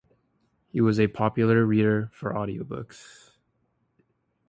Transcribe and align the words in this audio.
He 0.71 0.81
was 0.81 0.99
a 0.99 1.05
popular 1.09 1.63
reader 1.63 2.09
for 2.11 2.33
audiobooks. 2.33 3.33